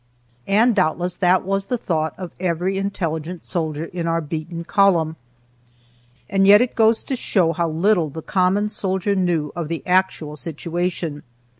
[0.47, 5.15] And doubtless that was the thought of every intelligent soldier in our beaten column.
[6.27, 10.35] And yet it goes to show how little the common soldier knew of the actual
[10.35, 11.21] situation.